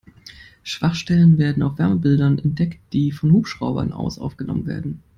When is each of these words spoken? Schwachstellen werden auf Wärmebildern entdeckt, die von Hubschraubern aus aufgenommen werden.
Schwachstellen 0.63 1.37
werden 1.37 1.61
auf 1.61 1.77
Wärmebildern 1.77 2.39
entdeckt, 2.39 2.79
die 2.91 3.11
von 3.11 3.31
Hubschraubern 3.33 3.93
aus 3.93 4.17
aufgenommen 4.17 4.65
werden. 4.65 5.03